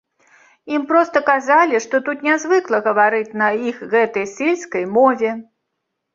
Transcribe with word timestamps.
Ім 0.75 0.85
проста 0.91 1.21
казалі, 1.27 1.81
што 1.85 1.99
тут 2.07 2.23
нязвыкла 2.29 2.81
гаварыць 2.89 3.35
на 3.43 3.51
іх 3.69 3.85
гэтай 3.93 4.25
сельскай 4.35 4.91
мове. 4.99 5.37